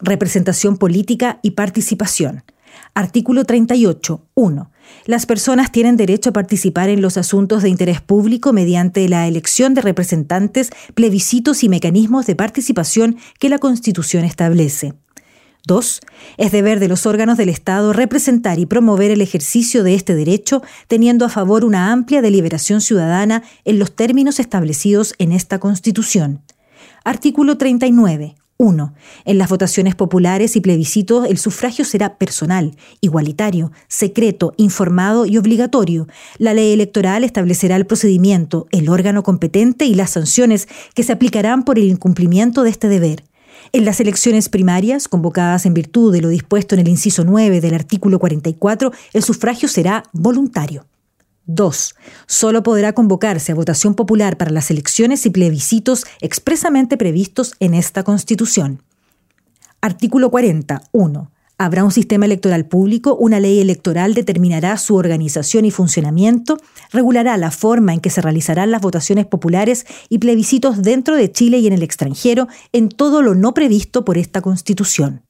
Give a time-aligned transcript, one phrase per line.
[0.00, 2.44] Representación política y participación.
[2.94, 4.26] Artículo 38.
[4.34, 4.70] 1.
[5.06, 9.74] Las personas tienen derecho a participar en los asuntos de interés público mediante la elección
[9.74, 14.94] de representantes, plebiscitos y mecanismos de participación que la Constitución establece.
[15.66, 16.00] 2.
[16.36, 20.62] Es deber de los órganos del Estado representar y promover el ejercicio de este derecho,
[20.86, 26.42] teniendo a favor una amplia deliberación ciudadana en los términos establecidos en esta Constitución.
[27.04, 28.36] Artículo 39.
[28.58, 28.94] 1.
[29.24, 36.06] En las votaciones populares y plebiscitos el sufragio será personal, igualitario, secreto, informado y obligatorio.
[36.38, 41.64] La ley electoral establecerá el procedimiento, el órgano competente y las sanciones que se aplicarán
[41.64, 43.24] por el incumplimiento de este deber.
[43.72, 47.74] En las elecciones primarias, convocadas en virtud de lo dispuesto en el inciso 9 del
[47.74, 50.86] artículo 44, el sufragio será voluntario.
[51.46, 51.94] 2.
[52.26, 58.02] Solo podrá convocarse a votación popular para las elecciones y plebiscitos expresamente previstos en esta
[58.02, 58.82] Constitución.
[59.80, 60.82] Artículo 40.
[60.92, 61.30] 1.
[61.58, 66.58] Habrá un sistema electoral público, una ley electoral determinará su organización y funcionamiento,
[66.92, 71.58] regulará la forma en que se realizarán las votaciones populares y plebiscitos dentro de Chile
[71.58, 75.25] y en el extranjero en todo lo no previsto por esta Constitución.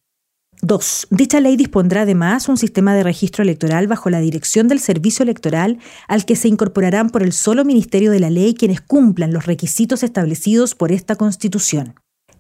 [0.63, 1.09] 2.
[1.11, 5.79] Dicha ley dispondrá además un sistema de registro electoral bajo la dirección del Servicio Electoral
[6.09, 10.03] al que se incorporarán por el solo Ministerio de la Ley quienes cumplan los requisitos
[10.03, 11.95] establecidos por esta Constitución.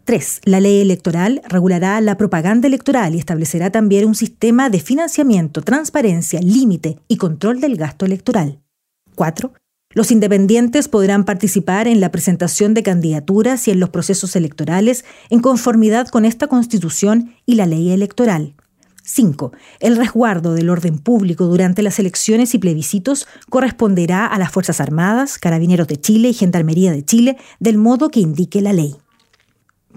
[0.05, 0.43] 3.
[0.45, 6.41] La ley electoral regulará la propaganda electoral y establecerá también un sistema de financiamiento, transparencia,
[6.41, 8.61] límite y control del gasto electoral.
[9.17, 9.53] 4.
[9.97, 15.41] Los independientes podrán participar en la presentación de candidaturas y en los procesos electorales en
[15.41, 18.57] conformidad con esta Constitución y la ley electoral.
[19.05, 19.53] 5.
[19.81, 25.39] El resguardo del orden público durante las elecciones y plebiscitos corresponderá a las Fuerzas Armadas,
[25.39, 28.97] Carabineros de Chile y Gendarmería de Chile del modo que indique la ley.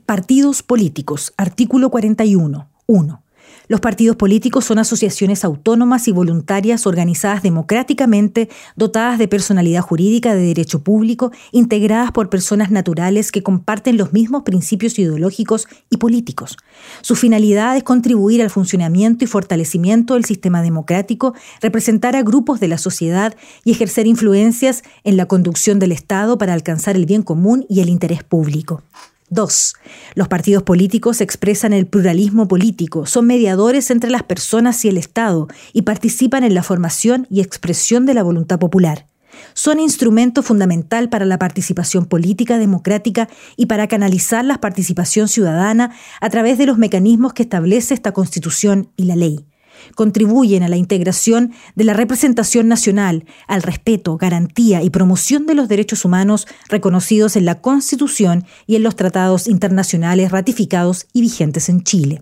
[0.06, 1.34] Partidos políticos.
[1.36, 2.70] Artículo 41.
[2.88, 3.24] 1.
[3.70, 10.42] Los partidos políticos son asociaciones autónomas y voluntarias organizadas democráticamente, dotadas de personalidad jurídica de
[10.42, 16.58] derecho público, integradas por personas naturales que comparten los mismos principios ideológicos y políticos.
[17.02, 22.70] Su finalidad es contribuir al funcionamiento y fortalecimiento del sistema democrático, representar a grupos de
[22.70, 27.68] la sociedad y ejercer influencias en la conducción del Estado para alcanzar el bien común
[27.70, 28.82] y el interés público.
[29.30, 29.74] 2.
[30.16, 35.48] Los partidos políticos expresan el pluralismo político, son mediadores entre las personas y el Estado
[35.74, 39.06] y participan en la formación y expresión de la voluntad popular.
[39.54, 45.92] Son instrumento fundamental para la participación política democrática y para canalizar la participación ciudadana
[46.22, 49.49] a través de los mecanismos que establece esta Constitución y la ley
[49.96, 55.68] contribuyen a la integración de la representación nacional, al respeto, garantía y promoción de los
[55.68, 61.84] derechos humanos reconocidos en la Constitución y en los tratados internacionales ratificados y vigentes en
[61.84, 62.22] Chile.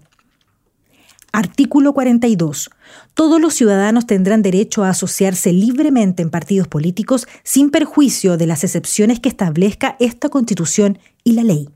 [1.31, 2.72] Artículo 42.
[3.13, 8.63] Todos los ciudadanos tendrán derecho a asociarse libremente en partidos políticos sin perjuicio de las
[8.63, 11.69] excepciones que establezca esta Constitución y la ley.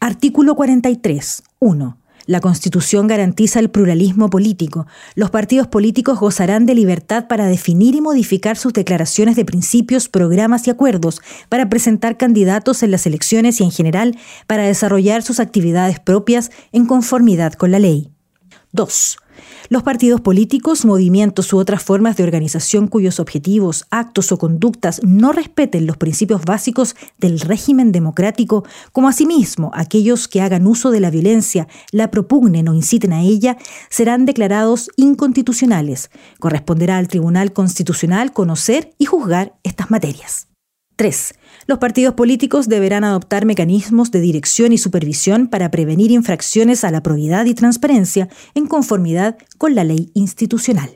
[0.00, 1.42] Artículo 43.
[1.58, 1.98] 1.
[2.26, 4.86] La Constitución garantiza el pluralismo político.
[5.14, 10.66] Los partidos políticos gozarán de libertad para definir y modificar sus declaraciones de principios, programas
[10.66, 16.00] y acuerdos, para presentar candidatos en las elecciones y en general para desarrollar sus actividades
[16.00, 18.10] propias en conformidad con la ley.
[18.72, 19.18] 2.
[19.68, 25.32] Los partidos políticos, movimientos u otras formas de organización cuyos objetivos, actos o conductas no
[25.32, 31.10] respeten los principios básicos del régimen democrático, como asimismo aquellos que hagan uso de la
[31.10, 33.56] violencia, la propugnen o inciten a ella,
[33.90, 36.10] serán declarados inconstitucionales.
[36.38, 40.53] Corresponderá al Tribunal Constitucional conocer y juzgar estas materias.
[40.96, 41.34] 3.
[41.66, 47.02] Los partidos políticos deberán adoptar mecanismos de dirección y supervisión para prevenir infracciones a la
[47.02, 50.90] probidad y transparencia en conformidad con la ley institucional.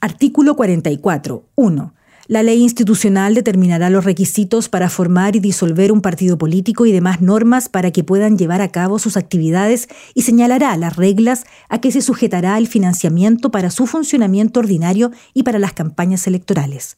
[0.00, 1.48] Artículo 44.
[1.54, 1.94] 1.
[2.26, 7.20] La ley institucional determinará los requisitos para formar y disolver un partido político y demás
[7.20, 11.92] normas para que puedan llevar a cabo sus actividades y señalará las reglas a que
[11.92, 16.96] se sujetará el financiamiento para su funcionamiento ordinario y para las campañas electorales.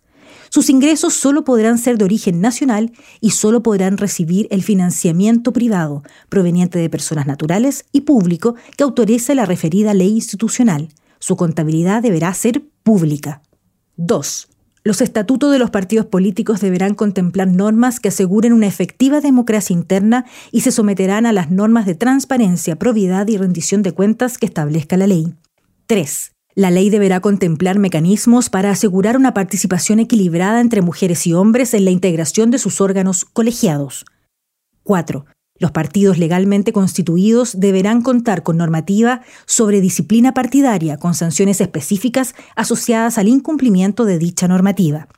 [0.51, 6.03] Sus ingresos solo podrán ser de origen nacional y solo podrán recibir el financiamiento privado
[6.29, 10.89] proveniente de personas naturales y público que autorice la referida ley institucional.
[11.19, 13.43] Su contabilidad deberá ser pública.
[13.97, 14.49] 2.
[14.85, 20.27] Los estatutos de los partidos políticos deberán contemplar normas que aseguren una efectiva democracia interna
[20.53, 24.97] y se someterán a las normas de transparencia, probidad y rendición de cuentas que establezca
[24.97, 25.35] la ley.
[25.89, 26.36] 3.
[26.59, 31.85] La ley deberá contemplar mecanismos para asegurar una participación equilibrada entre mujeres y hombres en
[31.85, 34.07] la integración de sus órganos colegiados.
[34.83, 35.27] 4.
[35.59, 43.19] Los partidos legalmente constituidos deberán contar con normativa sobre disciplina partidaria con sanciones específicas asociadas
[43.19, 45.09] al incumplimiento de dicha normativa.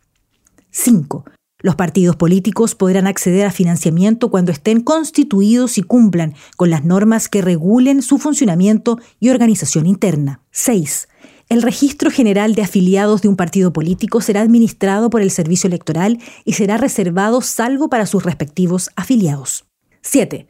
[0.73, 1.25] 5.
[1.61, 7.29] Los partidos políticos podrán acceder a financiamiento cuando estén constituidos y cumplan con las normas
[7.29, 10.43] que regulen su funcionamiento y organización interna.
[10.51, 11.08] 6.
[11.49, 16.19] El registro general de afiliados de un partido político será administrado por el Servicio Electoral
[16.45, 19.65] y será reservado salvo para sus respectivos afiliados.
[20.03, 20.47] 7.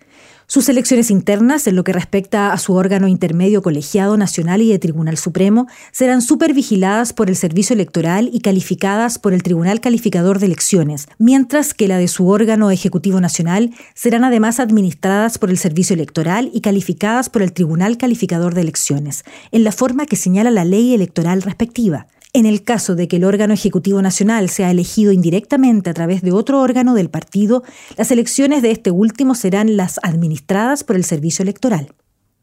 [0.50, 4.79] Sus elecciones internas, en lo que respecta a su órgano intermedio colegiado nacional y de
[4.79, 10.47] Tribunal Supremo, serán supervigiladas por el Servicio Electoral y calificadas por el Tribunal Calificador de
[10.47, 15.93] Elecciones, mientras que la de su órgano ejecutivo nacional serán además administradas por el Servicio
[15.93, 20.65] Electoral y calificadas por el Tribunal Calificador de Elecciones, en la forma que señala la
[20.65, 22.06] ley electoral respectiva.
[22.38, 26.31] En el caso de que el órgano ejecutivo nacional sea elegido indirectamente a través de
[26.31, 27.64] otro órgano del partido,
[27.96, 31.93] las elecciones de este último serán las administradas por el Servicio Electoral.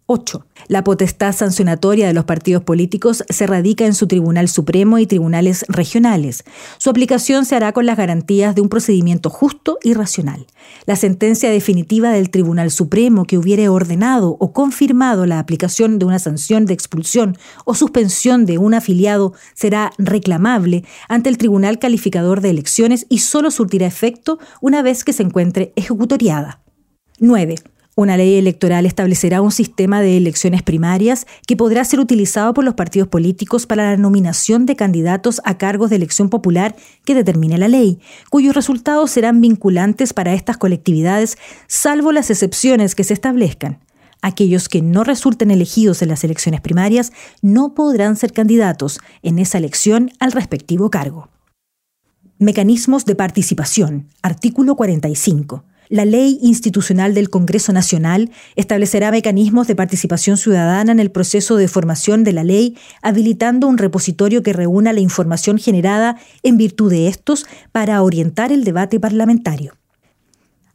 [0.08, 0.46] 8.
[0.68, 5.66] La potestad sancionatoria de los partidos políticos se radica en su Tribunal Supremo y tribunales
[5.68, 6.44] regionales.
[6.78, 10.46] Su aplicación se hará con las garantías de un procedimiento justo y racional.
[10.86, 16.20] La sentencia definitiva del Tribunal Supremo que hubiere ordenado o confirmado la aplicación de una
[16.20, 17.36] sanción de expulsión
[17.66, 23.50] o suspensión de un afiliado será reclamable ante el Tribunal Calificador de Elecciones y solo
[23.50, 26.62] surtirá efecto una vez que se encuentre ejecutoriada.
[27.20, 27.56] 9.
[27.98, 32.74] Una ley electoral establecerá un sistema de elecciones primarias que podrá ser utilizado por los
[32.74, 36.76] partidos políticos para la nominación de candidatos a cargos de elección popular
[37.06, 41.38] que determine la ley, cuyos resultados serán vinculantes para estas colectividades,
[41.68, 43.80] salvo las excepciones que se establezcan.
[44.22, 49.58] Aquellos que no resulten elegidos en las elecciones primarias no podrán ser candidatos en esa
[49.58, 51.30] elección al respectivo cargo.
[52.40, 54.10] Mecanismos de participación.
[54.22, 55.64] Artículo 45.
[55.90, 61.68] La Ley Institucional del Congreso Nacional establecerá mecanismos de participación ciudadana en el proceso de
[61.68, 67.08] formación de la ley, habilitando un repositorio que reúna la información generada en virtud de
[67.08, 69.74] estos para orientar el debate parlamentario.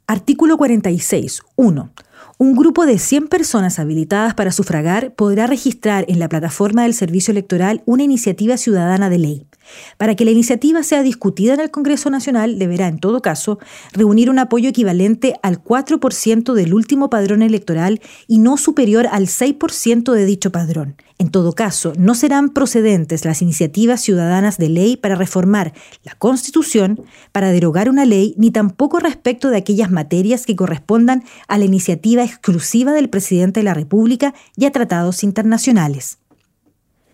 [0.07, 1.43] Artículo 46.
[1.57, 1.93] 1.
[2.39, 7.33] Un grupo de 100 personas habilitadas para sufragar podrá registrar en la plataforma del Servicio
[7.33, 9.47] Electoral una iniciativa ciudadana de ley.
[9.97, 13.59] Para que la iniciativa sea discutida en el Congreso Nacional, deberá, en todo caso,
[13.93, 20.13] reunir un apoyo equivalente al 4% del último padrón electoral y no superior al 6%
[20.13, 20.97] de dicho padrón.
[21.19, 27.03] En todo caso, no serán procedentes las iniciativas ciudadanas de ley para reformar la Constitución,
[27.31, 32.25] para derogar una ley, ni tampoco respecto de aquellas materias que correspondan a la iniciativa
[32.25, 36.20] exclusiva del presidente de la República y a tratados internacionales.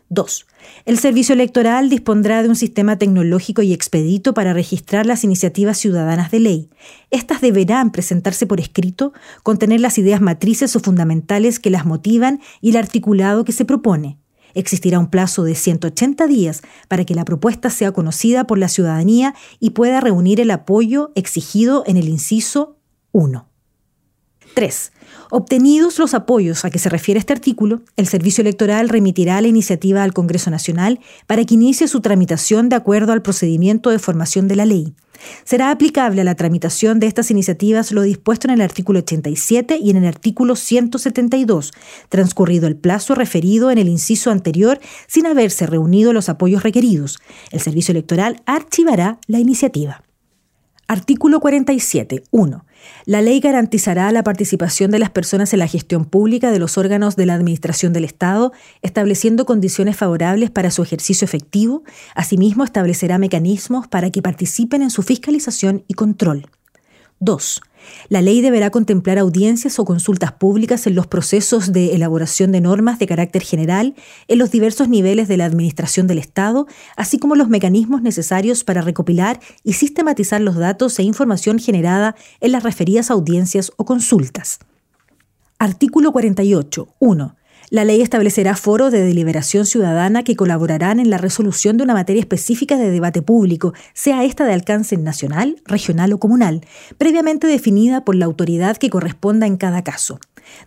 [0.09, 0.47] 2.
[0.85, 6.31] El Servicio Electoral dispondrá de un sistema tecnológico y expedito para registrar las iniciativas ciudadanas
[6.31, 6.71] de ley.
[7.11, 9.13] Estas deberán presentarse por escrito,
[9.43, 14.19] contener las ideas matrices o fundamentales que las motivan y el articulado que se propone.
[14.55, 19.35] Existirá un plazo de 180 días para que la propuesta sea conocida por la ciudadanía
[19.61, 22.79] y pueda reunir el apoyo exigido en el inciso
[23.13, 23.56] 1.
[24.57, 24.93] 3.
[25.31, 30.03] Obtenidos los apoyos a que se refiere este artículo, el Servicio Electoral remitirá la iniciativa
[30.03, 34.57] al Congreso Nacional para que inicie su tramitación de acuerdo al procedimiento de formación de
[34.57, 34.95] la ley.
[35.45, 39.91] Será aplicable a la tramitación de estas iniciativas lo dispuesto en el artículo 87 y
[39.91, 41.73] en el artículo 172,
[42.09, 47.19] transcurrido el plazo referido en el inciso anterior sin haberse reunido los apoyos requeridos.
[47.51, 50.03] El Servicio Electoral archivará la iniciativa.
[50.89, 52.23] Artículo 47.
[52.31, 52.66] 1.
[53.05, 57.17] La ley garantizará la participación de las personas en la gestión pública de los órganos
[57.17, 58.53] de la Administración del Estado,
[58.83, 61.83] estableciendo condiciones favorables para su ejercicio efectivo.
[62.15, 66.47] Asimismo, establecerá mecanismos para que participen en su fiscalización y control.
[67.21, 67.61] 2.
[68.09, 72.99] La ley deberá contemplar audiencias o consultas públicas en los procesos de elaboración de normas
[72.99, 73.95] de carácter general
[74.29, 78.81] en los diversos niveles de la Administración del Estado, así como los mecanismos necesarios para
[78.81, 84.59] recopilar y sistematizar los datos e información generada en las referidas audiencias o consultas.
[85.59, 86.89] Artículo 48.
[86.99, 87.37] 1.
[87.69, 92.21] La ley establecerá foros de deliberación ciudadana que colaborarán en la resolución de una materia
[92.21, 96.61] específica de debate público, sea esta de alcance nacional, regional o comunal,
[96.97, 100.21] previamente definida por la autoridad que corresponda en cada caso.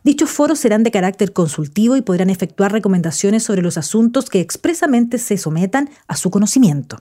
[0.04, 5.18] Dichos foros serán de carácter consultivo y podrán efectuar recomendaciones sobre los asuntos que expresamente
[5.20, 6.98] se sometan a su conocimiento.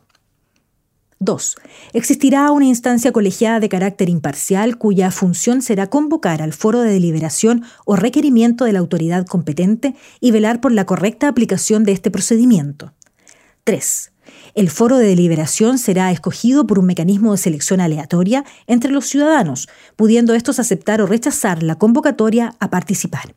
[1.20, 1.56] 2.
[1.94, 7.64] Existirá una instancia colegiada de carácter imparcial cuya función será convocar al foro de deliberación
[7.84, 12.92] o requerimiento de la autoridad competente y velar por la correcta aplicación de este procedimiento.
[13.64, 14.12] 3.
[14.54, 19.68] El foro de deliberación será escogido por un mecanismo de selección aleatoria entre los ciudadanos,
[19.96, 23.34] pudiendo estos aceptar o rechazar la convocatoria a participar.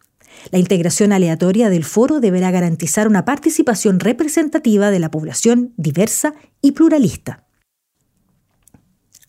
[0.51, 6.71] La integración aleatoria del foro deberá garantizar una participación representativa de la población diversa y
[6.71, 7.43] pluralista.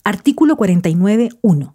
[0.03, 1.73] Artículo 49.1.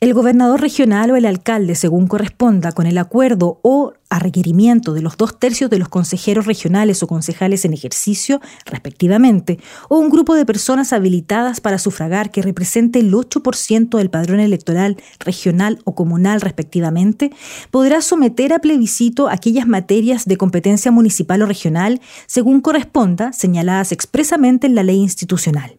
[0.00, 5.02] El gobernador regional o el alcalde, según corresponda, con el acuerdo o a requerimiento de
[5.02, 9.58] los dos tercios de los consejeros regionales o concejales en ejercicio, respectivamente,
[9.88, 14.96] o un grupo de personas habilitadas para sufragar que represente el 8% del padrón electoral
[15.18, 17.32] regional o comunal, respectivamente,
[17.70, 24.66] podrá someter a plebiscito aquellas materias de competencia municipal o regional, según corresponda, señaladas expresamente
[24.66, 25.78] en la ley institucional.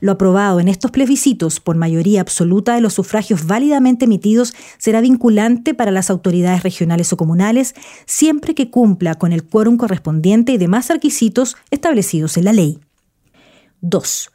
[0.00, 5.74] Lo aprobado en estos plebiscitos por mayoría absoluta de los sufragios válidamente emitidos será vinculante
[5.74, 7.74] para las autoridades regionales o comunales
[8.06, 12.80] siempre que cumpla con el quórum correspondiente y demás requisitos establecidos en la ley.
[13.80, 14.30] 2.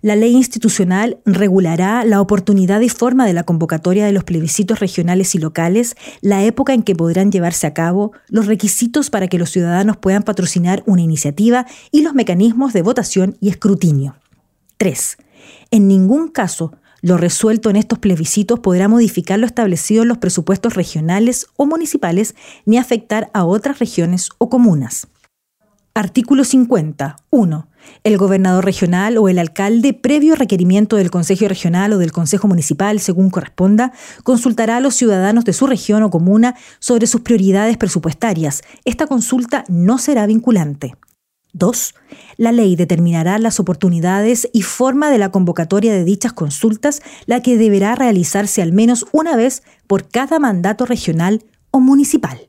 [0.00, 5.34] La ley institucional regulará la oportunidad y forma de la convocatoria de los plebiscitos regionales
[5.34, 9.50] y locales, la época en que podrán llevarse a cabo, los requisitos para que los
[9.50, 14.14] ciudadanos puedan patrocinar una iniciativa y los mecanismos de votación y escrutinio.
[14.78, 15.18] 3.
[15.70, 20.74] En ningún caso lo resuelto en estos plebiscitos podrá modificar lo establecido en los presupuestos
[20.74, 25.06] regionales o municipales ni afectar a otras regiones o comunas.
[25.94, 27.16] Artículo 50.
[27.30, 27.68] 1.
[28.04, 33.00] El gobernador regional o el alcalde, previo requerimiento del Consejo Regional o del Consejo Municipal,
[33.00, 33.92] según corresponda,
[34.22, 38.62] consultará a los ciudadanos de su región o comuna sobre sus prioridades presupuestarias.
[38.84, 40.94] Esta consulta no será vinculante.
[41.58, 41.94] 2.
[42.36, 47.58] La ley determinará las oportunidades y forma de la convocatoria de dichas consultas, la que
[47.58, 52.48] deberá realizarse al menos una vez por cada mandato regional o municipal.